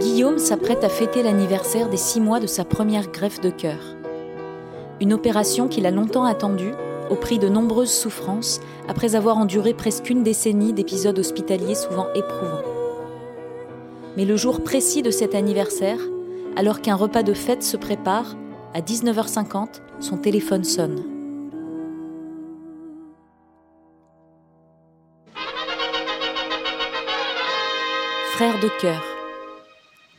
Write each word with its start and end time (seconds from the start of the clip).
Guillaume 0.00 0.38
s'apprête 0.38 0.82
à 0.84 0.88
fêter 0.88 1.22
l'anniversaire 1.22 1.88
des 1.88 1.96
six 1.96 2.20
mois 2.20 2.40
de 2.40 2.46
sa 2.46 2.64
première 2.64 3.08
greffe 3.08 3.40
de 3.40 3.50
cœur. 3.50 3.96
Une 5.04 5.12
opération 5.12 5.68
qu'il 5.68 5.84
a 5.84 5.90
longtemps 5.90 6.24
attendue, 6.24 6.72
au 7.10 7.14
prix 7.14 7.38
de 7.38 7.50
nombreuses 7.50 7.92
souffrances, 7.92 8.62
après 8.88 9.16
avoir 9.16 9.36
enduré 9.36 9.74
presque 9.74 10.08
une 10.08 10.22
décennie 10.22 10.72
d'épisodes 10.72 11.18
hospitaliers 11.18 11.74
souvent 11.74 12.06
éprouvants. 12.14 12.62
Mais 14.16 14.24
le 14.24 14.34
jour 14.38 14.64
précis 14.64 15.02
de 15.02 15.10
cet 15.10 15.34
anniversaire, 15.34 15.98
alors 16.56 16.80
qu'un 16.80 16.94
repas 16.94 17.22
de 17.22 17.34
fête 17.34 17.62
se 17.62 17.76
prépare, 17.76 18.34
à 18.72 18.80
19h50, 18.80 19.82
son 20.00 20.16
téléphone 20.16 20.64
sonne. 20.64 21.02
Frère 28.32 28.58
de 28.58 28.70
cœur, 28.80 29.02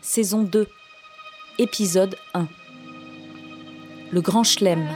saison 0.03 0.43
2, 0.43 0.67
épisode 1.57 2.15
1. 2.35 2.45
Le 4.11 4.21
grand 4.21 4.43
chelem.« 4.43 4.87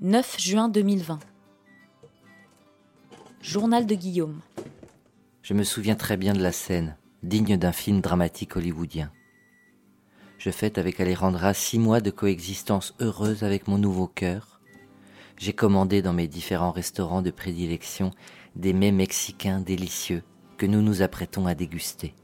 9 0.00 0.40
juin 0.40 0.68
2020. 0.68 1.18
Journal 3.42 3.86
de 3.86 3.94
Guillaume. 3.94 4.40
Je 5.42 5.54
me 5.54 5.62
souviens 5.62 5.94
très 5.94 6.16
bien 6.16 6.32
de 6.32 6.42
la 6.42 6.52
scène, 6.52 6.96
digne 7.22 7.56
d'un 7.56 7.72
film 7.72 8.00
dramatique 8.00 8.56
hollywoodien. 8.56 9.10
Je 10.38 10.50
fête 10.50 10.78
avec 10.78 11.00
Alejandra 11.00 11.52
six 11.52 11.78
mois 11.78 12.00
de 12.00 12.10
coexistence 12.10 12.94
heureuse 13.00 13.42
avec 13.42 13.68
mon 13.68 13.76
nouveau 13.76 14.06
cœur. 14.06 14.59
J'ai 15.40 15.54
commandé 15.54 16.02
dans 16.02 16.12
mes 16.12 16.28
différents 16.28 16.70
restaurants 16.70 17.22
de 17.22 17.30
prédilection 17.30 18.10
des 18.56 18.74
mets 18.74 18.92
mexicains 18.92 19.58
délicieux 19.58 20.22
que 20.58 20.66
nous 20.66 20.82
nous 20.82 21.00
apprêtons 21.00 21.46
à 21.46 21.54
déguster. 21.54 22.14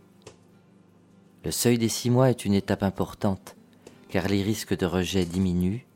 Le 1.42 1.50
seuil 1.50 1.78
des 1.78 1.88
six 1.88 2.10
mois 2.10 2.28
est 2.28 2.44
une 2.44 2.52
étape 2.52 2.82
importante, 2.82 3.56
car 4.10 4.28
les 4.28 4.42
risques 4.42 4.76
de 4.76 4.84
rejet 4.84 5.24
diminuent, 5.24 5.86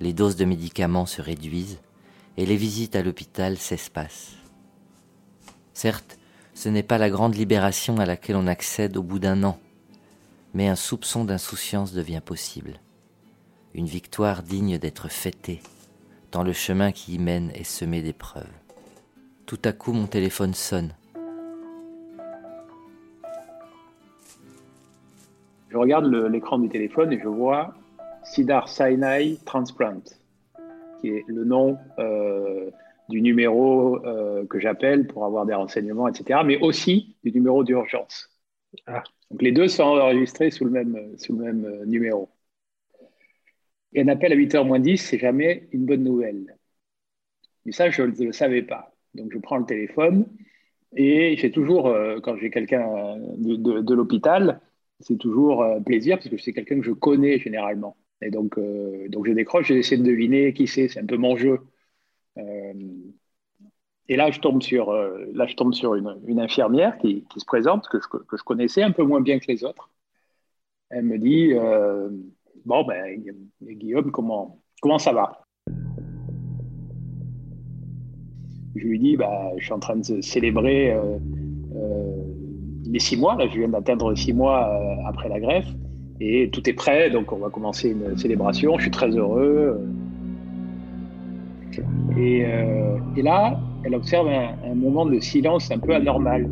les 0.00 0.12
doses 0.12 0.36
de 0.36 0.44
médicaments 0.44 1.06
se 1.06 1.22
réduisent 1.22 1.80
et 2.36 2.44
les 2.44 2.56
visites 2.56 2.96
à 2.96 3.02
l'hôpital 3.02 3.56
s'espacent. 3.56 4.36
Certes, 5.72 6.18
ce 6.52 6.68
n'est 6.68 6.82
pas 6.82 6.98
la 6.98 7.08
grande 7.08 7.34
libération 7.34 7.96
à 7.96 8.04
laquelle 8.04 8.36
on 8.36 8.46
accède 8.46 8.98
au 8.98 9.02
bout 9.02 9.18
d'un 9.18 9.42
an, 9.42 9.58
mais 10.52 10.68
un 10.68 10.76
soupçon 10.76 11.24
d'insouciance 11.24 11.94
devient 11.94 12.20
possible. 12.22 12.78
Une 13.72 13.86
victoire 13.86 14.42
digne 14.42 14.76
d'être 14.76 15.08
fêtée, 15.08 15.62
tant 16.30 16.42
le 16.42 16.52
chemin 16.52 16.92
qui 16.92 17.14
y 17.14 17.18
mène 17.18 17.50
est 17.54 17.64
semé 17.64 18.02
d'épreuves. 18.02 18.52
Tout 19.46 19.58
à 19.64 19.72
coup, 19.72 19.92
mon 19.92 20.06
téléphone 20.06 20.54
sonne. 20.54 20.92
Je 25.70 25.76
regarde 25.76 26.06
l'écran 26.06 26.58
du 26.58 26.68
téléphone 26.68 27.12
et 27.12 27.18
je 27.18 27.28
vois 27.28 27.74
Sidar 28.24 28.68
Sinai 28.68 29.38
Transplant, 29.44 30.02
qui 31.00 31.08
est 31.08 31.24
le 31.28 31.44
nom 31.44 31.78
euh, 31.98 32.70
du 33.08 33.22
numéro 33.22 34.04
euh, 34.04 34.46
que 34.46 34.58
j'appelle 34.58 35.06
pour 35.06 35.24
avoir 35.24 35.46
des 35.46 35.54
renseignements, 35.54 36.08
etc., 36.08 36.40
mais 36.44 36.58
aussi 36.60 37.16
du 37.24 37.32
numéro 37.32 37.64
d'urgence. 37.64 38.28
Ah. 38.86 39.02
Donc 39.30 39.42
les 39.42 39.52
deux 39.52 39.68
sont 39.68 39.82
enregistrés 39.82 40.50
sous 40.50 40.64
le 40.64 40.70
même, 40.70 41.18
sous 41.18 41.36
le 41.36 41.44
même 41.44 41.64
euh, 41.64 41.84
numéro. 41.84 42.30
Et 43.92 44.02
un 44.02 44.08
appel 44.08 44.32
à 44.32 44.36
8h 44.36 44.66
moins 44.66 44.80
10, 44.80 44.98
c'est 44.98 45.18
jamais 45.18 45.68
une 45.72 45.86
bonne 45.86 46.04
nouvelle. 46.04 46.56
Mais 47.64 47.72
ça, 47.72 47.90
je 47.90 48.02
ne 48.02 48.26
le 48.26 48.32
savais 48.32 48.62
pas. 48.62 48.94
Donc 49.14 49.32
je 49.32 49.38
prends 49.38 49.56
le 49.56 49.66
téléphone 49.66 50.26
et 50.96 51.36
j'ai 51.36 51.50
toujours, 51.50 51.88
euh, 51.88 52.20
quand 52.20 52.36
j'ai 52.36 52.50
quelqu'un 52.50 53.16
de, 53.36 53.56
de, 53.56 53.94
l'hôpital, 53.94 54.60
c'est 55.00 55.18
toujours 55.18 55.64
plaisir 55.84 56.18
parce 56.18 56.28
que 56.28 56.38
c'est 56.38 56.52
quelqu'un 56.52 56.76
que 56.80 56.84
je 56.84 56.92
connais 56.92 57.38
généralement. 57.38 57.96
Et 58.20 58.30
donc, 58.30 58.58
donc 59.08 59.26
je 59.26 59.32
décroche, 59.32 59.68
j'essaie 59.68 59.96
de 59.96 60.02
deviner 60.02 60.52
qui 60.52 60.66
c'est, 60.66 60.88
c'est 60.88 61.00
un 61.00 61.06
peu 61.06 61.16
mon 61.16 61.36
jeu. 61.36 61.60
Euh, 62.38 62.72
et 64.08 64.16
là, 64.16 64.30
je 64.30 64.40
tombe 64.40 64.62
sur, 64.62 64.90
euh, 64.90 65.26
là, 65.34 65.46
je 65.46 65.54
tombe 65.54 65.74
sur 65.74 65.94
une, 65.94 66.40
infirmière 66.40 66.96
qui, 66.98 67.26
se 67.36 67.44
présente, 67.44 67.88
que 67.88 67.98
je, 68.00 68.42
connaissais 68.42 68.82
un 68.82 68.92
peu 68.92 69.02
moins 69.02 69.20
bien 69.20 69.38
que 69.38 69.46
les 69.48 69.64
autres. 69.64 69.90
Elle 70.90 71.04
me 71.04 71.18
dit 71.18 71.52
euh, 71.52 72.08
Bon, 72.68 72.84
ben, 72.84 73.18
Guillaume, 73.62 74.10
comment, 74.10 74.58
comment 74.82 74.98
ça 74.98 75.14
va? 75.14 75.40
Je 78.76 78.86
lui 78.86 78.98
dis 78.98 79.16
bah, 79.16 79.52
Je 79.56 79.64
suis 79.64 79.72
en 79.72 79.78
train 79.78 79.96
de 79.96 80.20
célébrer 80.20 80.94
les 82.84 82.98
six 82.98 83.16
mois. 83.16 83.36
Là, 83.36 83.48
je 83.48 83.58
viens 83.58 83.68
d'atteindre 83.68 84.14
six 84.14 84.34
mois 84.34 84.70
après 85.06 85.30
la 85.30 85.40
greffe. 85.40 85.68
Et 86.20 86.50
tout 86.50 86.68
est 86.68 86.74
prêt, 86.74 87.08
donc 87.08 87.32
on 87.32 87.38
va 87.38 87.48
commencer 87.48 87.88
une 87.88 88.18
célébration. 88.18 88.76
Je 88.76 88.82
suis 88.82 88.90
très 88.90 89.08
heureux. 89.16 89.80
Euh, 92.18 92.98
et, 93.16 93.22
là, 93.22 93.58
elle 93.82 93.94
observe 93.94 94.28
un, 94.28 94.74
moment 94.74 95.06
de 95.06 95.18
silence 95.20 95.70
un 95.70 95.78
peu 95.78 95.94
anormal. 95.94 96.50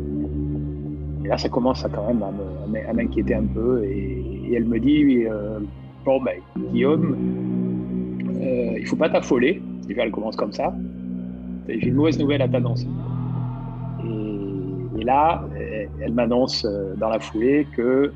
Et 1.23 1.27
là, 1.27 1.37
ça 1.37 1.47
commence 1.49 1.85
quand 1.93 2.07
même 2.07 2.23
à 2.23 2.93
m'inquiéter 2.93 3.35
un 3.35 3.45
peu. 3.45 3.83
Et, 3.83 4.23
elle 4.55 4.65
me 4.65 4.79
dit 4.79 5.25
euh, 5.25 5.59
Bon, 6.07 6.21
ben, 6.21 6.41
Guillaume, 6.71 7.17
euh, 8.41 8.77
il 8.77 8.81
ne 8.81 8.87
faut 8.87 8.95
pas 8.95 9.09
t'affoler. 9.09 9.61
Déjà, 9.87 10.03
elle 10.03 10.11
commence 10.11 10.37
comme 10.37 10.53
ça. 10.53 10.73
J'ai 11.67 11.87
une 11.87 11.95
mauvaise 11.95 12.17
nouvelle 12.17 12.41
à 12.41 12.47
t'annoncer. 12.47 12.87
Et, 14.05 15.01
et, 15.01 15.03
là, 15.03 15.43
elle 15.99 16.13
m'annonce 16.13 16.65
dans 16.95 17.09
la 17.09 17.19
foulée 17.19 17.67
que 17.75 18.13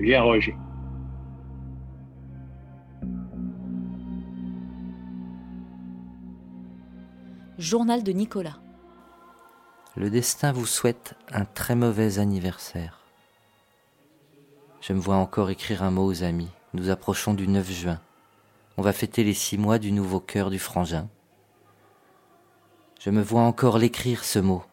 j'ai 0.00 0.14
un 0.14 0.22
rejet. 0.22 0.54
Journal 7.58 8.04
de 8.04 8.12
Nicolas. 8.12 8.58
Le 9.96 10.08
destin 10.08 10.52
vous 10.52 10.66
souhaite 10.66 11.16
un 11.32 11.44
très 11.44 11.74
mauvais 11.74 12.20
anniversaire. 12.20 13.00
Je 14.80 14.92
me 14.92 15.00
vois 15.00 15.16
encore 15.16 15.50
écrire 15.50 15.82
un 15.82 15.90
mot 15.90 16.06
aux 16.06 16.22
amis. 16.22 16.52
Nous 16.74 16.90
approchons 16.90 17.34
du 17.34 17.46
9 17.46 17.70
juin. 17.70 18.00
On 18.76 18.82
va 18.82 18.92
fêter 18.92 19.22
les 19.22 19.32
six 19.32 19.56
mois 19.56 19.78
du 19.78 19.92
nouveau 19.92 20.18
cœur 20.18 20.50
du 20.50 20.58
frangin. 20.58 21.08
Je 22.98 23.10
me 23.10 23.22
vois 23.22 23.42
encore 23.42 23.78
l'écrire 23.78 24.24
ce 24.24 24.40
mot, 24.40 24.64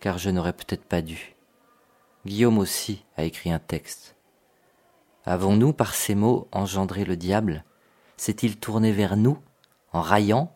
car 0.00 0.18
je 0.18 0.28
n'aurais 0.28 0.52
peut-être 0.52 0.84
pas 0.84 1.00
dû. 1.00 1.34
Guillaume 2.26 2.58
aussi 2.58 3.02
a 3.16 3.24
écrit 3.24 3.50
un 3.50 3.58
texte. 3.58 4.14
Avons-nous 5.24 5.72
par 5.72 5.94
ces 5.94 6.14
mots 6.14 6.48
engendré 6.52 7.06
le 7.06 7.16
diable? 7.16 7.64
S'est-il 8.18 8.58
tourné 8.58 8.92
vers 8.92 9.16
nous 9.16 9.38
en 9.92 10.02
raillant 10.02 10.54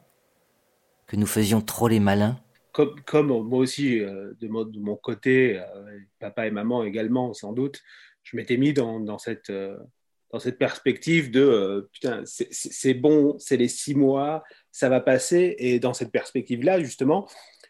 que 1.06 1.16
nous 1.16 1.26
faisions 1.26 1.62
trop 1.62 1.88
les 1.88 2.00
malins? 2.00 2.38
Comme, 2.72 3.28
moi 3.28 3.60
aussi, 3.60 3.98
euh, 4.00 4.34
de, 4.42 4.48
mon, 4.48 4.96
côté, 4.96 5.58
euh, 5.58 5.98
papa 6.18 6.46
et 6.46 6.50
maman 6.50 6.84
également, 6.84 7.32
sans 7.32 7.54
doute, 7.54 7.82
je 8.24 8.36
m'étais 8.36 8.58
mis 8.58 8.74
dans, 8.74 9.00
dans 9.00 9.16
cette, 9.16 9.48
euh, 9.48 9.78
dans 10.34 10.40
cette 10.40 10.58
perspective 10.58 11.30
de 11.30 11.88
putain, 11.92 12.24
c'est 12.26 12.94
bon, 12.94 13.38
c'est 13.38 13.56
les 13.56 13.68
six 13.68 13.94
mois, 13.94 14.42
ça 14.72 14.88
va 14.88 15.00
passer. 15.00 15.54
Et 15.58 15.78
dans 15.78 15.94
cette 15.94 16.10
perspective-là, 16.10 16.80
justement, 16.80 17.28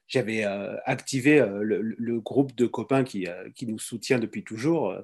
j'avais 0.08 0.44
activé 0.86 1.44
le, 1.60 1.82
le, 1.82 2.20
groupe 2.20 2.54
de 2.56 2.64
copains 2.64 3.04
qui, 3.04 3.26
qui 3.54 3.66
nous 3.66 3.78
soutient 3.78 4.18
depuis 4.18 4.44
toujours, 4.44 4.96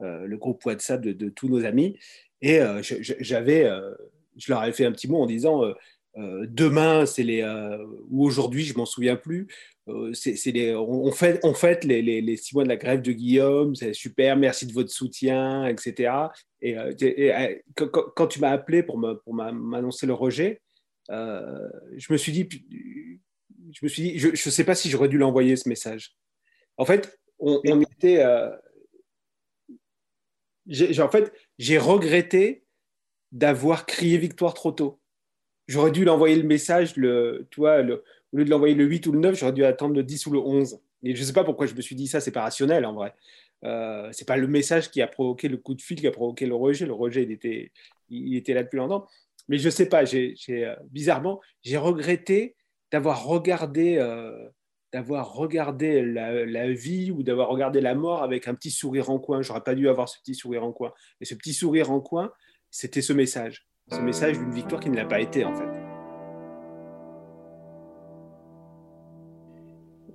le 0.00 0.36
groupe 0.38 0.64
WhatsApp 0.64 1.02
de, 1.02 1.28
tous 1.28 1.50
nos 1.50 1.66
amis. 1.66 1.98
Et 2.40 2.60
j'avais, 2.80 3.70
je 4.38 4.50
leur 4.50 4.62
avais 4.62 4.72
fait 4.72 4.86
un 4.86 4.92
petit 4.92 5.06
mot 5.06 5.20
en 5.20 5.26
disant 5.26 5.64
euh, 6.18 6.46
demain, 6.48 7.06
c'est 7.06 7.22
les 7.22 7.42
euh, 7.42 7.78
ou 8.10 8.24
aujourd'hui, 8.24 8.64
je 8.64 8.76
m'en 8.76 8.86
souviens 8.86 9.16
plus. 9.16 9.48
Euh, 9.88 10.12
c'est 10.12 10.52
les, 10.52 10.74
on, 10.74 11.10
fait, 11.10 11.40
on 11.42 11.54
fait 11.54 11.84
les, 11.84 12.02
les, 12.02 12.36
six 12.36 12.54
mois 12.54 12.64
de 12.64 12.68
la 12.68 12.76
grève 12.76 13.02
de 13.02 13.12
Guillaume, 13.12 13.74
c'est 13.74 13.94
super, 13.94 14.36
merci 14.36 14.66
de 14.66 14.72
votre 14.72 14.90
soutien, 14.90 15.66
etc. 15.66 16.14
Et, 16.60 16.76
quand, 17.74 18.26
tu 18.28 18.40
m'as 18.40 18.50
appelé 18.50 18.82
pour 18.82 18.98
m'annoncer 18.98 20.06
le 20.06 20.14
rejet, 20.14 20.60
je 21.08 22.12
me 22.12 22.16
suis 22.16 22.32
dit, 22.32 22.48
je 23.72 23.80
me 23.82 23.88
suis 23.88 24.02
dit, 24.02 24.18
je 24.18 24.28
ne 24.28 24.34
sais 24.34 24.64
pas 24.64 24.74
si 24.74 24.88
j'aurais 24.88 25.08
dû 25.08 25.18
l'envoyer 25.18 25.56
ce 25.56 25.68
message. 25.68 26.14
En 26.76 26.84
fait, 26.84 27.18
on, 27.38 27.80
était. 27.80 28.22
Euh, 28.24 28.50
en 31.00 31.08
fait, 31.08 31.32
j'ai 31.58 31.78
regretté 31.78 32.64
d'avoir 33.32 33.86
crié 33.86 34.18
victoire 34.18 34.54
trop 34.54 34.72
tôt. 34.72 35.01
J'aurais 35.68 35.90
dû 35.90 36.04
l'envoyer 36.04 36.36
le 36.36 36.42
message, 36.42 36.96
le, 36.96 37.46
tu 37.50 37.60
au 37.60 37.66
lieu 38.38 38.44
de 38.44 38.50
l'envoyer 38.50 38.74
le 38.74 38.84
8 38.84 39.06
ou 39.06 39.12
le 39.12 39.20
9, 39.20 39.38
j'aurais 39.38 39.52
dû 39.52 39.64
attendre 39.64 39.94
le 39.94 40.02
10 40.02 40.26
ou 40.26 40.32
le 40.32 40.38
11. 40.38 40.80
Et 41.04 41.14
je 41.14 41.20
ne 41.20 41.26
sais 41.26 41.32
pas 41.32 41.44
pourquoi 41.44 41.66
je 41.66 41.74
me 41.74 41.80
suis 41.80 41.94
dit 41.94 42.06
ça, 42.06 42.20
c'est 42.20 42.30
pas 42.30 42.42
rationnel 42.42 42.86
en 42.86 42.94
vrai. 42.94 43.14
Euh, 43.64 44.08
c'est 44.12 44.26
pas 44.26 44.36
le 44.36 44.46
message 44.46 44.90
qui 44.90 45.02
a 45.02 45.06
provoqué 45.06 45.48
le 45.48 45.56
coup 45.56 45.74
de 45.74 45.82
fil, 45.82 46.00
qui 46.00 46.06
a 46.06 46.10
provoqué 46.10 46.46
le 46.46 46.54
rejet. 46.54 46.86
Le 46.86 46.92
rejet, 46.92 47.22
il 47.22 47.30
était, 47.30 47.72
il 48.08 48.36
était 48.36 48.54
là 48.54 48.62
depuis 48.62 48.78
longtemps. 48.78 49.06
Mais 49.48 49.58
je 49.58 49.66
ne 49.66 49.70
sais 49.70 49.88
pas, 49.88 50.04
j'ai, 50.04 50.36
euh, 50.50 50.74
bizarrement, 50.90 51.40
j'ai 51.62 51.76
regretté 51.76 52.56
d'avoir 52.90 53.24
regardé, 53.24 53.96
euh, 53.98 54.48
regardé 54.94 56.02
la, 56.02 56.70
vie 56.72 57.10
ou 57.10 57.22
d'avoir 57.22 57.48
regardé 57.48 57.80
la 57.80 57.94
mort 57.94 58.22
avec 58.22 58.48
un 58.48 58.54
petit 58.54 58.70
sourire 58.70 59.10
en 59.10 59.18
coin. 59.18 59.42
J'aurais 59.42 59.62
pas 59.62 59.74
dû 59.74 59.88
avoir 59.88 60.08
ce 60.08 60.18
petit 60.18 60.34
sourire 60.34 60.64
en 60.64 60.72
coin. 60.72 60.92
Et 61.20 61.24
ce 61.24 61.34
petit 61.34 61.54
sourire 61.54 61.90
en 61.90 62.00
coin, 62.00 62.32
c'était 62.70 63.02
ce 63.02 63.12
message. 63.12 63.66
Ce 63.88 64.00
message 64.00 64.38
d'une 64.38 64.52
victoire 64.52 64.80
qui 64.80 64.90
ne 64.90 64.96
l'a 64.96 65.04
pas 65.04 65.20
été, 65.20 65.44
en 65.44 65.52
fait. 65.54 65.80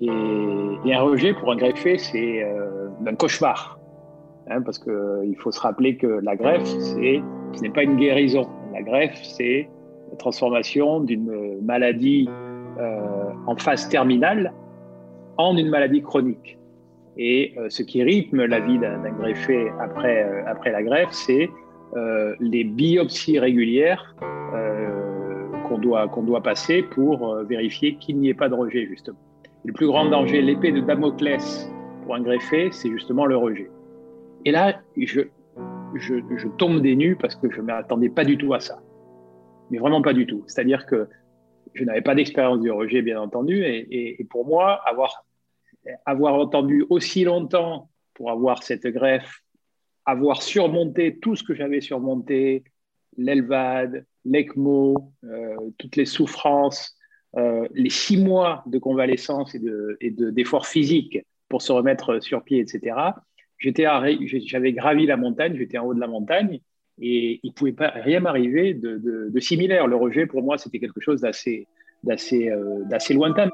Et, 0.02 0.94
un 0.94 1.02
rejet 1.02 1.34
pour 1.34 1.52
un 1.52 1.58
greffé, 1.58 1.98
c'est 1.98 2.44
euh, 2.44 2.90
un 3.06 3.16
cauchemar. 3.16 3.78
Hein, 4.50 4.62
parce 4.62 4.80
qu'il 4.80 5.36
faut 5.38 5.52
se 5.52 5.60
rappeler 5.60 5.98
que 5.98 6.08
la 6.08 6.36
greffe, 6.36 6.66
ce 6.66 6.96
n'est 6.96 7.70
pas 7.70 7.84
une 7.84 7.98
guérison. 7.98 8.48
La 8.74 8.82
greffe, 8.82 9.22
c'est 9.22 9.70
la 10.10 10.18
transformation 10.18 11.02
d'une 11.02 11.60
maladie 11.62 12.30
euh, 12.80 13.32
en 13.48 13.56
phase 13.56 13.90
terminale 13.90 14.54
en 15.38 15.58
une 15.58 15.70
maladie 15.70 16.02
chronique. 16.02 16.58
Et 17.18 17.54
euh, 17.58 17.70
ce 17.70 17.82
qui 17.82 18.04
rythme 18.04 18.46
la 18.46 18.60
vie 18.60 18.78
d'un 18.78 19.00
greffé 19.20 19.72
après, 19.80 20.24
euh, 20.24 20.44
après 20.46 20.72
la 20.72 20.84
greffe, 20.84 21.12
c'est 21.12 21.50
les 21.96 22.64
biopsies 22.64 23.40
régulières 23.40 24.16
qu'on 25.68 25.78
doit, 25.78 26.08
qu'on 26.08 26.24
doit 26.24 26.42
passer 26.42 26.84
pour 26.84 27.36
vérifier 27.44 27.96
qu'il 27.96 28.20
n'y 28.20 28.30
ait 28.30 28.34
pas 28.34 28.50
de 28.50 28.54
rejet, 28.54 28.86
justement. 28.88 29.18
le 29.66 29.74
plus 29.74 29.88
grand 29.88 30.06
danger, 30.06 30.42
l'épée 30.42 30.72
de 30.72 30.82
Damoclès 30.82 31.70
pour 32.04 32.16
un 32.16 32.22
greffé, 32.22 32.70
c'est 32.72 32.90
justement 32.90 33.26
le 33.26 33.36
rejet. 33.36 33.70
Et 34.46 34.52
là, 34.52 34.80
je, 34.96 35.22
je, 35.96 36.48
tombe 36.58 36.82
des 36.82 36.96
nues 36.96 37.16
parce 37.16 37.36
que 37.36 37.50
je 37.52 37.58
ne 37.58 37.66
m'attendais 37.68 38.10
pas 38.10 38.24
du 38.24 38.38
tout 38.38 38.54
à 38.54 38.60
ça. 38.60 38.80
Mais 39.70 39.78
vraiment 39.78 40.02
pas 40.02 40.14
du 40.14 40.26
tout. 40.26 40.44
C'est-à-dire 40.48 40.86
que 40.86 41.08
je 41.74 41.84
n'avais 41.84 42.02
pas 42.02 42.16
d'expérience 42.16 42.62
du 42.62 42.72
rejet, 42.72 43.02
bien 43.02 43.20
entendu. 43.20 43.64
Et, 43.64 44.26
pour 44.30 44.46
moi, 44.46 44.80
avoir, 44.86 45.26
avoir 46.06 46.36
entendu 46.36 46.86
aussi 46.90 47.24
longtemps 47.24 47.90
pour 48.14 48.32
avoir 48.32 48.64
cette 48.64 48.88
greffe, 48.88 49.42
avoir 50.08 50.42
surmonté 50.42 51.20
tout 51.20 51.36
ce 51.36 51.44
que 51.44 51.54
j'avais 51.54 51.82
surmonté, 51.82 52.64
l'ELVAD, 53.18 54.06
l'ECMO, 54.26 55.14
euh, 55.24 55.56
toutes 55.78 55.96
les 55.96 56.06
souffrances, 56.06 56.98
euh, 57.36 57.68
les 57.74 57.92
six 57.92 58.18
mois 58.18 58.64
de 58.66 58.80
convalescence 58.80 59.54
et 59.54 59.60
d'efforts 60.10 60.62
de, 60.62 60.68
physiques 60.68 61.20
pour 61.50 61.62
se 61.62 61.72
remettre 61.72 62.20
sur 62.20 62.44
pied, 62.44 62.60
etc 62.60 62.96
j'avais 63.60 64.74
gravi 64.74 65.06
la 65.06 65.18
montagne, 65.18 65.56
j'étais 65.58 65.78
en 65.78 65.86
haut 65.86 65.94
de 65.94 66.00
la 66.00 66.08
montagne, 66.08 66.60
et 67.00 67.40
il 67.44 67.50
ne 67.50 67.54
pouvait 67.54 67.74
pas 67.74 67.90
rien 67.90 68.20
m'arriver 68.20 68.74
de, 68.74 69.40
similaire. 69.40 69.88
Le 69.88 69.96
rejet, 69.96 70.26
pour 70.26 70.42
moi, 70.44 70.58
c'était 70.58 70.80
quelque 70.80 71.02
chose 71.02 71.22
d'assez, 71.22 71.68
euh, 72.06 72.84
d'assez 72.86 73.14
lointain. 73.14 73.50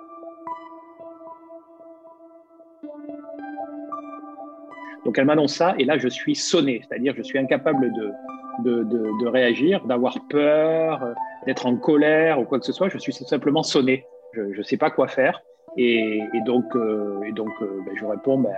Donc 5.06 5.18
elle 5.18 5.26
m'annonce 5.26 5.54
ça, 5.54 5.76
et 5.78 5.86
là 5.86 5.98
je 5.98 6.08
suis 6.08 6.36
sonné, 6.36 6.82
c'est-à-dire 6.88 7.14
je 7.18 7.24
suis 7.24 7.38
incapable 7.38 7.92
de, 7.94 8.84
de, 8.84 9.28
réagir, 9.28 9.84
d'avoir 9.86 10.18
peur, 10.30 11.14
d'être 11.46 11.66
en 11.66 11.76
colère 11.76 12.40
ou 12.40 12.46
quoi 12.46 12.60
que 12.60 12.66
ce 12.66 12.72
soit. 12.72 12.90
Je 12.90 12.98
suis 12.98 13.14
simplement 13.14 13.64
sonné. 13.64 14.06
Je 14.34 14.58
ne 14.58 14.64
sais 14.64 14.78
pas 14.78 14.90
quoi 14.90 15.08
faire. 15.08 15.42
Et, 15.76 16.22
donc, 16.46 16.76
euh, 16.76 17.24
et 17.24 17.32
donc 17.32 17.50
euh, 17.62 17.82
ben, 17.86 17.96
je 18.00 18.06
réponds 18.06 18.38
ben, 18.38 18.54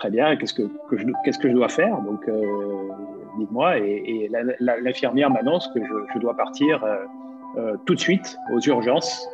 très 0.00 0.10
bien, 0.10 0.34
qu'est-ce 0.36 0.54
que, 0.54 0.62
je, 0.92 1.04
qu'est-ce 1.24 1.38
que 1.38 1.48
je 1.48 1.54
dois 1.54 1.68
faire? 1.68 2.00
Donc, 2.00 2.26
euh, 2.26 2.88
dites-moi. 3.38 3.78
Et, 3.78 4.30
l'infirmière 4.58 5.30
m'annonce 5.30 5.68
que 5.68 5.80
je, 6.14 6.18
dois 6.18 6.34
partir 6.34 6.82
euh, 6.82 6.96
euh, 7.58 7.76
tout 7.84 7.94
de 7.94 8.00
suite 8.00 8.38
aux 8.52 8.60
urgences 8.60 9.28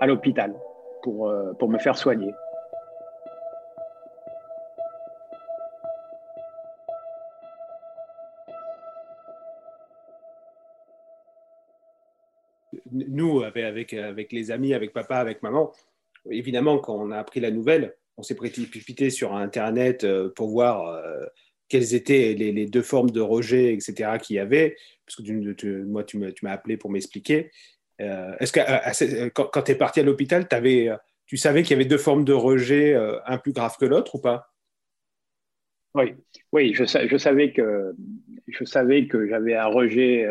à 0.00 0.06
l'hôpital 0.06 0.54
pour, 1.02 1.32
pour 1.58 1.68
me 1.68 1.78
faire 1.78 1.96
soigner. 1.96 2.32
Nous, 12.94 13.42
avec, 13.42 13.92
avec 13.92 14.32
les 14.32 14.50
amis, 14.50 14.72
avec 14.72 14.92
papa, 14.92 15.16
avec 15.16 15.42
maman, 15.42 15.72
évidemment, 16.30 16.78
quand 16.78 16.94
on 16.94 17.10
a 17.10 17.18
appris 17.18 17.40
la 17.40 17.50
nouvelle, 17.50 17.94
on 18.16 18.22
s'est 18.22 18.34
précipité 18.34 19.10
sur 19.10 19.34
Internet 19.34 20.04
euh, 20.04 20.28
pour 20.28 20.48
voir 20.48 20.86
euh, 20.86 21.24
quelles 21.68 21.94
étaient 21.94 22.34
les, 22.34 22.66
deux 22.66 22.82
formes 22.82 23.10
de 23.10 23.20
rejet, 23.20 23.74
etc., 23.74 24.18
qu'il 24.22 24.36
y 24.36 24.38
avait. 24.38 24.76
Parce 25.06 25.16
que 25.16 25.82
moi, 25.84 26.04
tu 26.04 26.18
m'as 26.18 26.52
appelé 26.52 26.76
pour 26.76 26.90
m'expliquer. 26.90 27.50
Euh, 28.00 28.34
est-ce 28.38 28.52
que 28.52 29.28
quand, 29.28 29.62
tu 29.62 29.72
es 29.72 29.74
parti 29.74 30.00
à 30.00 30.02
l'hôpital, 30.02 30.46
tu 31.26 31.36
savais 31.36 31.62
qu'il 31.62 31.72
y 31.72 31.74
avait 31.74 31.84
deux 31.84 31.98
formes 31.98 32.24
de 32.24 32.32
rejet, 32.32 32.94
un 33.26 33.38
plus 33.38 33.52
grave 33.52 33.76
que 33.78 33.84
l'autre 33.84 34.14
ou 34.14 34.20
pas? 34.20 34.52
Oui, 35.94 36.14
oui 36.52 36.74
je, 36.74 36.84
savais 36.84 37.52
que, 37.52 37.94
je 38.48 38.64
savais 38.64 39.06
que 39.06 39.28
j'avais 39.28 39.54
un 39.54 39.66
rejet 39.66 40.26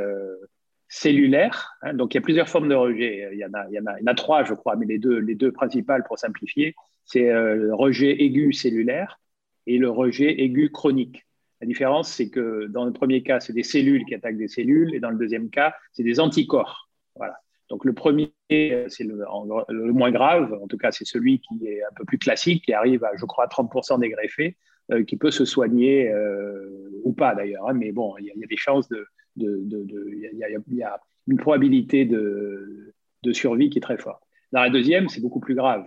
cellulaire. 0.94 1.74
Hein. 1.82 1.94
donc, 1.94 2.14
il 2.14 2.18
y 2.18 2.20
a 2.20 2.22
plusieurs 2.22 2.50
formes 2.50 2.70
de 2.70 2.76
rejet. 2.76 3.30
Il 3.34 3.40
y 3.40 3.46
en 3.46 3.54
a, 3.54 3.66
il 3.70 3.76
y 3.76 3.80
en 3.80 3.86
a, 3.86 4.00
il 4.00 4.04
y 4.04 4.10
en 4.10 4.12
a 4.12 4.16
trois, 4.16 4.44
je 4.44 4.54
crois, 4.54 4.76
mais 4.76 4.86
les 4.86 5.00
deux, 5.00 5.18
les 5.18 5.36
deux 5.36 5.52
principales 5.52 6.04
pour 6.04 6.20
simplifier 6.20 6.76
c'est 7.06 7.30
euh, 7.30 7.56
le 7.56 7.74
rejet 7.74 8.24
aigu 8.24 8.54
cellulaire 8.54 9.20
et 9.68 9.78
le 9.78 9.90
rejet 9.90 10.42
aigu 10.42 10.72
chronique. 10.72 11.26
La 11.62 11.68
différence, 11.68 12.12
c'est 12.12 12.30
que 12.30 12.68
dans 12.68 12.86
le 12.86 12.92
premier 12.92 13.24
cas, 13.24 13.40
c'est 13.40 13.54
des 13.54 13.64
cellules 13.64 14.06
qui 14.06 14.16
attaquent 14.16 14.38
des 14.38 14.50
cellules, 14.50 14.94
et 14.94 15.00
dans 15.00 15.10
le 15.10 15.18
deuxième 15.18 15.50
cas, 15.50 15.74
c'est 15.94 16.04
des 16.04 16.20
anticorps. 16.20 16.90
Voilà. 17.16 17.38
Donc 17.70 17.86
le 17.86 17.94
premier, 17.94 18.34
c'est 18.50 19.06
le, 19.06 19.94
moins 19.94 20.12
grave, 20.12 20.54
en 20.62 20.68
tout 20.68 20.78
cas, 20.78 20.92
c'est 20.92 21.06
celui 21.06 21.40
qui 21.40 21.66
est 21.66 21.82
un 21.82 21.94
peu 21.96 22.04
plus 22.04 22.18
classique, 22.18 22.66
qui 22.66 22.74
arrive 22.74 23.06
à, 23.06 23.12
je 23.16 23.26
crois, 23.26 23.48
30% 23.48 24.00
des 24.02 24.10
greffés, 24.10 24.58
euh, 24.92 25.06
qui 25.06 25.16
peut 25.16 25.32
se 25.32 25.46
soigner 25.46 26.10
euh, 26.10 26.90
ou 27.04 27.14
pas 27.14 27.34
d'ailleurs. 27.34 27.70
Hein. 27.70 27.74
mais 27.74 27.94
bon, 27.94 28.16
il 28.20 28.26
y, 28.26 28.44
a 28.44 28.48
des 28.48 28.58
chances 28.58 28.90
de, 28.90 29.08
il 29.38 30.68
y, 30.72 30.84
a 30.84 31.02
une 31.28 31.38
probabilité 31.38 32.06
de, 32.06 32.94
survie 33.32 33.70
qui 33.70 33.80
est 33.80 33.82
très 33.82 33.98
forte. 33.98 34.24
Dans 34.52 34.62
la 34.62 34.70
deuxième, 34.70 35.10
c'est 35.10 35.22
beaucoup 35.22 35.40
plus 35.40 35.56
grave. 35.56 35.86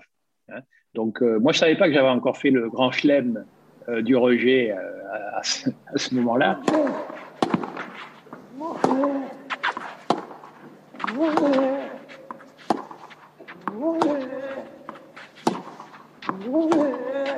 Hein. 0.49 0.61
Donc, 0.95 1.23
euh, 1.23 1.39
moi, 1.39 1.53
je 1.53 1.59
ne 1.59 1.61
savais 1.61 1.77
pas 1.77 1.87
que 1.89 1.95
j'avais 1.95 2.09
encore 2.09 2.39
fait 2.39 2.51
le 2.51 2.69
grand 2.69 2.91
chelem 2.91 3.45
euh, 3.89 4.03
du 4.03 4.17
rejet 4.17 4.73
euh, 4.73 5.37
à, 5.37 5.43
ce, 5.43 6.15
moment-là. 6.15 6.61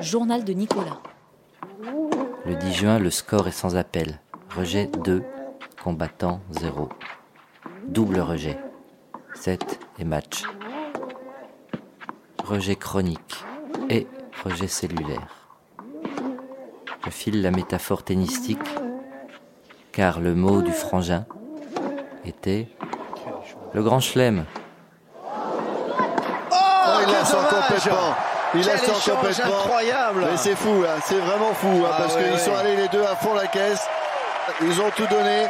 Journal 0.00 0.44
de 0.44 0.52
Nicolas. 0.52 1.00
Le 2.46 2.54
10 2.54 2.72
juin, 2.72 2.98
le 2.98 3.10
score 3.10 3.48
est 3.48 3.52
sans 3.52 3.76
appel. 3.76 4.20
Rejet 4.56 4.88
2, 5.04 5.22
combattant 5.88 6.42
0. 6.50 6.90
Double 7.86 8.20
rejet. 8.20 8.58
7 9.34 9.80
et 9.98 10.04
match. 10.04 10.42
Rejet 12.44 12.76
chronique 12.76 13.42
et 13.88 14.06
rejet 14.44 14.66
cellulaire. 14.66 15.46
Je 17.06 17.08
file 17.08 17.40
la 17.40 17.50
métaphore 17.50 18.02
tennistique, 18.02 18.68
car 19.90 20.20
le 20.20 20.34
mot 20.34 20.60
du 20.60 20.72
frangin 20.72 21.24
était 22.26 22.68
le 23.72 23.82
grand 23.82 24.00
chelem. 24.00 24.44
Oh, 25.24 26.56
il 27.06 27.12
la 27.12 27.24
sent 27.24 27.36
complètement. 27.48 28.14
Il 28.54 28.60
la 28.60 28.76
sent 28.76 29.10
complètement. 29.10 29.58
Incroyable. 29.60 30.26
Mais 30.30 30.36
c'est 30.36 30.54
fou, 30.54 30.84
hein. 30.86 31.00
c'est 31.02 31.20
vraiment 31.20 31.54
fou, 31.54 31.82
hein, 31.82 31.90
ah 31.90 31.96
parce 31.96 32.14
qu'ils 32.14 32.38
sont 32.38 32.54
allés 32.54 32.76
les 32.76 32.88
deux 32.88 33.04
à 33.04 33.16
fond 33.16 33.32
la 33.32 33.46
caisse. 33.46 33.88
Ils 34.60 34.82
ont 34.82 34.90
tout 34.94 35.06
donné. 35.06 35.46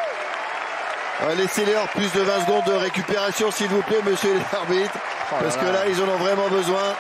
Euh, 1.20 1.34
laissez-leur 1.34 1.88
plus 1.88 2.12
de 2.14 2.20
20 2.20 2.40
secondes 2.46 2.64
de 2.66 2.78
récupération, 2.78 3.50
s'il 3.50 3.66
vous 3.66 3.82
plaît, 3.82 3.98
monsieur 4.08 4.30
l'arbitre. 4.52 4.94
Oh 5.32 5.36
parce 5.40 5.56
que 5.56 5.64
là, 5.64 5.88
ils 5.88 6.00
en 6.00 6.14
ont 6.14 6.18
vraiment 6.18 6.48
besoin. 6.48 6.94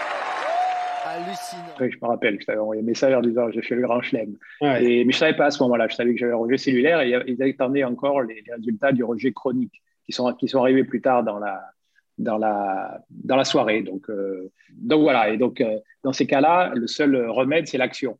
Oui, 1.80 1.90
je 1.90 1.96
me 2.02 2.06
rappelle, 2.06 2.40
je 2.40 2.46
t'avais 2.46 2.58
envoyé 2.58 2.82
un 2.82 2.84
message 2.84 3.14
en 3.14 3.20
disant 3.20 3.50
j'ai 3.50 3.62
fait 3.62 3.76
le 3.76 3.82
grand 3.82 4.02
chelem. 4.02 4.36
mais 4.60 5.02
je 5.02 5.06
ne 5.06 5.12
savais 5.12 5.36
pas 5.36 5.46
à 5.46 5.50
ce 5.52 5.62
moment-là, 5.62 5.86
je 5.88 5.94
savais 5.94 6.12
que 6.12 6.18
j'avais 6.18 6.32
un 6.32 6.36
rejet 6.36 6.58
cellulaire 6.58 7.00
et 7.00 7.14
ils 7.26 7.42
attendaient 7.42 7.84
encore 7.84 8.22
les, 8.22 8.42
résultats 8.56 8.92
du 8.92 9.04
rejet 9.04 9.32
chronique 9.32 9.82
qui 10.04 10.12
sont, 10.12 10.32
qui 10.34 10.48
sont 10.48 10.60
arrivés 10.60 10.84
plus 10.84 11.00
tard 11.00 11.22
dans 11.22 11.38
la, 11.38 11.62
dans 12.18 12.38
la, 12.38 13.00
dans 13.10 13.36
la 13.36 13.44
soirée. 13.44 13.82
Donc, 13.82 14.10
euh, 14.10 14.50
donc 14.72 15.02
voilà, 15.02 15.30
et 15.30 15.38
donc 15.38 15.62
dans 16.02 16.12
ces 16.12 16.26
cas-là, 16.26 16.72
le 16.74 16.88
seul 16.88 17.16
remède, 17.30 17.68
c'est 17.68 17.78
l'action. 17.78 18.18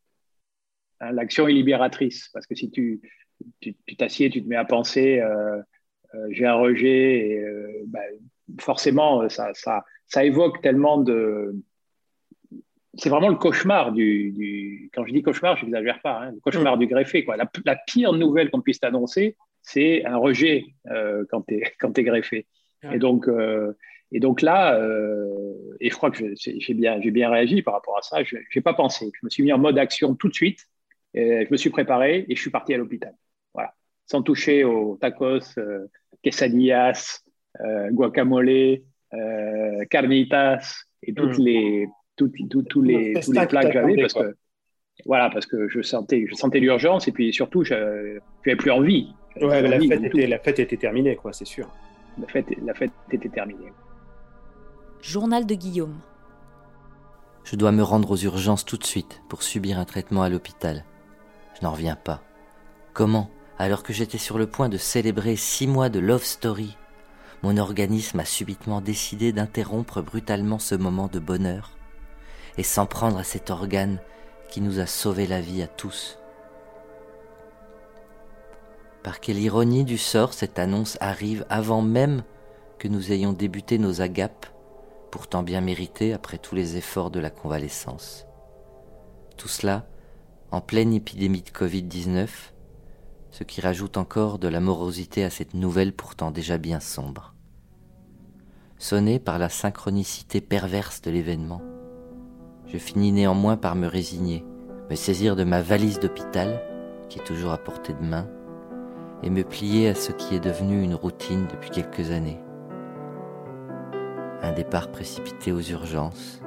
Hein, 1.01 1.11
l'action 1.13 1.49
est 1.49 1.53
libératrice, 1.53 2.31
parce 2.33 2.47
que 2.47 2.55
si 2.55 2.71
tu 2.71 3.01
t'assieds, 3.97 4.31
tu, 4.31 4.41
tu, 4.41 4.45
te 4.45 4.49
mets 4.49 4.57
à 4.57 4.65
penser, 4.65 5.21
j'ai 6.31 6.47
un 6.47 6.55
rejet, 6.55 7.19
et, 7.19 7.45
ben, 7.87 8.03
forcément, 8.61 9.29
ça, 9.29 9.51
ça, 9.55 9.85
ça 10.07 10.25
évoque 10.25 10.63
tellement 10.63 10.99
de, 10.99 11.55
c'est 12.99 13.11
vraiment 13.11 13.29
le 13.29 13.37
cauchemar 13.37 13.93
du, 13.93 14.91
Quand 14.93 15.07
je 15.07 15.13
dis 15.13 15.23
cauchemar, 15.23 15.57
je 15.57 15.65
n'exagère 15.65 16.01
pas, 16.01 16.21
hein, 16.21 16.33
le 16.33 16.41
cauchemar 16.41 16.77
mm. 16.77 16.81
du 16.81 16.87
greffé. 16.87 17.25
Quoi. 17.25 17.37
La, 17.37 17.77
pire 17.87 18.13
nouvelle 18.13 18.51
qu'on 18.51 18.61
puisse 18.61 18.81
t'annoncer, 18.81 19.37
c'est 19.63 20.05
un 20.05 20.17
rejet 20.17 20.67
euh, 20.91 21.25
quand 21.31 21.43
tu 21.43 21.55
es, 21.55 22.03
greffé. 22.05 22.47
Et, 22.93 22.99
donc, 22.99 23.29
euh, 23.29 23.73
et 24.13 24.21
donc 24.21 24.43
là, 24.43 24.77
euh, 24.77 25.53
et 25.81 25.91
je 25.91 25.95
crois 25.95 26.11
que 26.11 26.35
j'ai 26.37 26.75
bien, 26.75 26.99
bien 26.99 27.31
réagi 27.31 27.63
par 27.63 27.75
rapport 27.75 27.99
à 27.99 28.03
ça, 28.03 28.23
je 28.23 28.37
n'ai 28.37 28.63
pas 28.63 28.75
pensé. 28.75 29.11
Je 29.15 29.21
me 29.25 29.31
suis 29.31 29.43
mis 29.43 29.53
en 29.53 29.59
mode 29.59 29.79
action 29.79 30.15
tout 30.15 30.29
de 30.29 30.35
suite, 30.35 30.67
et 31.15 31.45
je 31.47 31.51
me 31.51 31.57
suis 31.57 31.71
préparé 31.71 32.27
et 32.29 32.37
je 32.37 32.41
suis 32.41 32.51
parti 32.51 32.75
à 32.75 32.79
l'hôpital. 32.79 33.15
Sans 34.11 34.23
toucher 34.23 34.65
aux 34.65 34.97
tacos, 34.97 35.59
quesadillas, 36.23 37.21
guacamole, 37.93 38.81
carnitas 39.91 40.85
et 41.03 41.15
toutes 41.15 41.39
mm. 41.39 41.43
les 41.43 41.89
tous 42.17 42.83
les, 42.83 43.15
tous 43.21 43.33
les 43.33 43.47
plats 43.47 43.65
que 43.65 43.73
j'avais 43.73 43.97
parce 43.97 44.15
que 44.15 44.37
voilà 45.07 45.31
parce 45.31 45.47
que 45.47 45.69
je 45.69 45.83
sentais 45.83 46.27
je 46.29 46.35
sentais 46.35 46.59
l'urgence 46.59 47.07
et 47.07 47.13
puis 47.13 47.33
surtout 47.33 47.63
je 47.63 47.75
n'avais 47.75 48.57
plus 48.57 48.71
envie. 48.71 49.15
Ouais, 49.41 49.63
la, 49.63 49.79
fête 49.79 50.03
était, 50.03 50.27
la, 50.27 50.39
fête 50.41 50.59
était, 50.59 50.77
terminée 50.77 51.15
quoi, 51.15 51.33
c'est 51.33 51.45
sûr. 51.45 51.69
La 52.21 52.27
fête, 52.27 52.47
la 52.65 52.75
fête 52.75 52.91
était 53.13 53.29
terminée. 53.29 53.73
Journal 55.01 55.47
de 55.47 55.55
Guillaume. 55.55 56.01
Je 57.45 57.55
dois 57.55 57.71
me 57.71 57.83
rendre 57.83 58.11
aux 58.11 58.17
urgences 58.17 58.65
tout 58.65 58.77
de 58.77 58.85
suite 58.85 59.23
pour 59.29 59.45
subir 59.45 59.79
un 59.79 59.85
traitement 59.85 60.23
à 60.23 60.29
l'hôpital. 60.29 60.85
Je 61.55 61.65
n'en 61.65 61.71
reviens 61.71 61.95
pas. 61.95 62.21
Comment, 62.95 63.31
alors 63.59 63.83
que 63.83 63.93
j'étais 63.93 64.19
sur 64.19 64.39
le 64.39 64.47
point 64.47 64.69
de 64.69 64.79
célébrer 64.79 65.37
six 65.37 65.67
mois 65.67 65.89
de 65.89 65.99
love 65.99 66.25
story, 66.25 66.77
mon 67.43 67.57
organisme 67.57 68.21
a 68.21 68.25
subitement 68.25 68.81
décidé 68.81 69.33
d'interrompre 69.33 70.01
brutalement 70.01 70.59
ce 70.59 70.75
moment 70.75 71.09
de 71.09 71.19
bonheur 71.19 71.77
et 72.57 72.63
s'en 72.63 72.87
prendre 72.87 73.19
à 73.19 73.25
cet 73.25 73.51
organe 73.51 74.01
qui 74.49 74.61
nous 74.61 74.81
a 74.81 74.87
sauvé 74.87 75.27
la 75.27 75.41
vie 75.41 75.63
à 75.63 75.67
tous. 75.67 76.19
Par 79.03 79.21
quelle 79.21 79.39
ironie 79.39 79.85
du 79.85 79.99
sort 79.99 80.35
cette 80.35 80.59
annonce 80.59 80.99
arrive 81.01 81.47
avant 81.49 81.83
même 81.83 82.23
que 82.79 82.89
nous 82.89 83.13
ayons 83.13 83.33
débuté 83.33 83.79
nos 83.79 84.01
agapes, 84.01 84.47
pourtant 85.11 85.43
bien 85.43 85.61
méritées 85.61 86.13
après 86.13 86.39
tous 86.39 86.55
les 86.55 86.77
efforts 86.77 87.11
de 87.11 87.21
la 87.21 87.31
convalescence. 87.31 88.27
Tout 89.37 89.49
cela 89.49 89.87
en 90.51 90.61
pleine 90.61 90.93
épidémie 90.93 91.43
de 91.43 91.51
Covid-19, 91.51 92.29
ce 93.31 93.45
qui 93.45 93.61
rajoute 93.61 93.97
encore 93.97 94.39
de 94.39 94.49
la 94.49 94.61
morosité 94.61 95.25
à 95.25 95.31
cette 95.31 95.55
nouvelle 95.55 95.93
pourtant 95.93 96.31
déjà 96.31 96.59
bien 96.59 96.81
sombre. 96.81 97.35
Sonné 98.79 99.19
par 99.19 99.39
la 99.39 99.49
synchronicité 99.49 100.41
perverse 100.41 101.03
de 101.03 101.11
l'événement, 101.11 101.63
je 102.67 102.79
finis 102.79 103.13
néanmoins 103.13 103.57
par 103.57 103.75
me 103.75 103.87
résigner, 103.87 104.45
me 104.91 104.95
saisir 104.95 105.37
de 105.37 105.45
ma 105.45 105.63
valise 105.63 106.01
d'hôpital, 106.01 106.63
qui 107.09 107.19
est 107.19 107.25
toujours 107.25 107.53
à 107.53 107.59
portée 107.59 107.95
de 107.95 108.05
main, 108.05 108.29
et 109.23 109.31
me 109.31 109.43
plier 109.43 109.89
à 109.89 109.95
ce 109.95 110.13
qui 110.13 110.35
est 110.35 110.41
devenu 110.41 110.83
une 110.83 110.95
routine 110.95 111.47
depuis 111.51 111.71
quelques 111.71 112.11
années. 112.11 112.41
Un 114.43 114.53
départ 114.53 114.91
précipité 114.91 115.51
aux 115.51 115.61
urgences, 115.61 116.41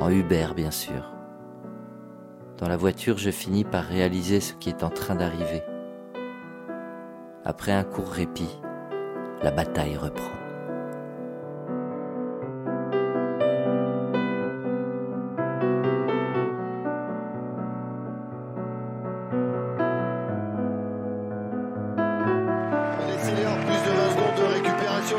en 0.00 0.10
Uber 0.10 0.48
bien 0.54 0.70
sûr. 0.70 1.12
Dans 2.58 2.68
la 2.68 2.76
voiture, 2.76 3.18
je 3.18 3.30
finis 3.30 3.64
par 3.64 3.84
réaliser 3.84 4.40
ce 4.40 4.54
qui 4.54 4.70
est 4.70 4.82
en 4.82 4.88
train 4.88 5.14
d'arriver. 5.14 5.62
Après 7.48 7.70
un 7.70 7.84
court 7.84 8.10
répit, 8.10 8.50
la 9.40 9.52
bataille 9.52 9.96
reprend. 9.96 10.24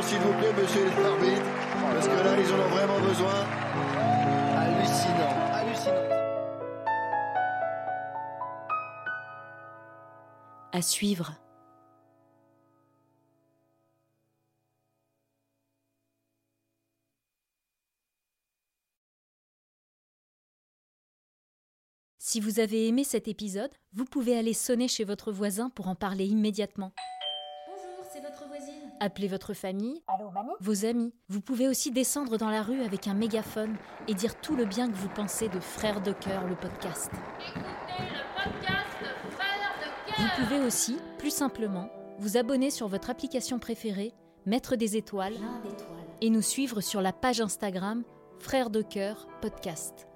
s'il 0.01 0.19
vous 0.19 0.33
plaît, 0.33 0.53
monsieur 0.53 0.85
l'arbitre, 1.01 1.41
parce 1.93 2.07
que 2.07 2.13
là, 2.13 2.37
ils 2.37 2.53
en 2.53 2.59
ont 2.59 2.69
vraiment 2.69 2.99
besoin. 2.99 3.33
Hallucinant, 4.57 5.35
hallucinant. 5.53 5.93
À 10.73 10.81
suivre. 10.81 11.33
Si 22.37 22.41
vous 22.41 22.59
avez 22.59 22.87
aimé 22.87 23.03
cet 23.03 23.27
épisode, 23.27 23.71
vous 23.93 24.05
pouvez 24.05 24.37
aller 24.37 24.53
sonner 24.53 24.87
chez 24.87 25.03
votre 25.03 25.31
voisin 25.31 25.71
pour 25.71 25.87
en 25.87 25.95
parler 25.95 26.27
immédiatement. 26.27 26.91
Appelez 28.99 29.27
votre 29.27 29.55
famille, 29.55 30.03
vos 30.59 30.85
amis. 30.85 31.15
Vous 31.29 31.41
pouvez 31.41 31.67
aussi 31.67 31.89
descendre 31.89 32.37
dans 32.37 32.51
la 32.51 32.61
rue 32.61 32.83
avec 32.83 33.07
un 33.07 33.15
mégaphone 33.15 33.75
et 34.07 34.13
dire 34.13 34.39
tout 34.39 34.55
le 34.55 34.65
bien 34.65 34.87
que 34.87 34.95
vous 34.95 35.09
pensez 35.09 35.49
de 35.49 35.59
Frères 35.59 35.99
de 35.99 36.11
Cœur, 36.11 36.45
le 36.45 36.55
podcast. 36.55 37.09
Écoutez 37.39 38.03
le 38.03 38.43
podcast 38.43 38.85
de 39.01 39.31
Frères 39.31 39.73
de 39.81 40.11
Cœur. 40.11 40.19
Vous 40.19 40.43
pouvez 40.43 40.63
aussi, 40.63 40.99
plus 41.17 41.33
simplement, 41.33 41.89
vous 42.19 42.37
abonner 42.37 42.69
sur 42.69 42.87
votre 42.87 43.09
application 43.09 43.57
préférée, 43.57 44.13
mettre 44.45 44.75
des 44.75 44.95
étoiles 44.95 45.37
et 46.21 46.29
nous 46.29 46.43
suivre 46.43 46.81
sur 46.81 47.01
la 47.01 47.13
page 47.13 47.41
Instagram 47.41 48.03
Frères 48.37 48.69
de 48.69 48.83
Cœur 48.83 49.27
Podcast. 49.41 50.07